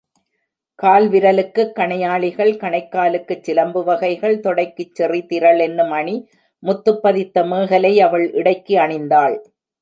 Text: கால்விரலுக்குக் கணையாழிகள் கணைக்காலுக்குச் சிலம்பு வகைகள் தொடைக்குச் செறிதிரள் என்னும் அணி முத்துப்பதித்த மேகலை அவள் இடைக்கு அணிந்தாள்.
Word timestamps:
கால்விரலுக்குக் 0.79 1.73
கணையாழிகள் 1.79 2.53
கணைக்காலுக்குச் 2.53 3.43
சிலம்பு 3.43 3.83
வகைகள் 3.83 4.39
தொடைக்குச் 4.39 4.95
செறிதிரள் 4.99 5.61
என்னும் 5.61 5.91
அணி 5.91 6.15
முத்துப்பதித்த 6.63 7.45
மேகலை 7.45 7.93
அவள் 7.99 8.27
இடைக்கு 8.33 8.75
அணிந்தாள். 8.77 9.37